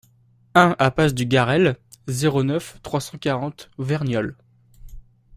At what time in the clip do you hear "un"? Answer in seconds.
0.55-0.75